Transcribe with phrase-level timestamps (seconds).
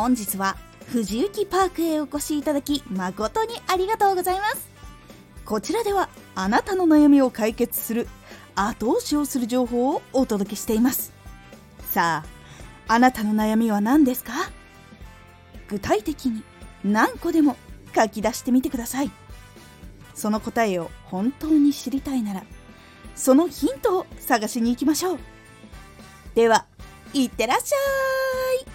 [0.00, 4.66] 本日は藤雪パークへお越しいただき誠にありがとうございます。
[5.44, 8.08] こちらではあなたの悩みを解決する
[8.54, 11.12] 後押しをする情報をお届けしています。
[11.90, 12.24] さ
[12.88, 14.32] ああなたの悩みは何ですか？
[15.68, 16.42] 具体的に
[16.82, 17.58] 何個でも
[17.94, 19.10] 書き出してみてください。
[20.14, 22.42] その答えを本当に知りたいなら
[23.14, 25.18] そのヒントを探しに行きましょう。
[26.34, 26.64] では
[27.12, 28.69] いってらっしゃい。